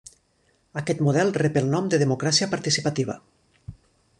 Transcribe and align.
Aquest 0.81 1.03
model 1.07 1.29
rep 1.35 1.59
el 1.61 1.69
nom 1.75 1.91
de 1.95 1.99
democràcia 2.05 2.49
participativa. 2.55 3.19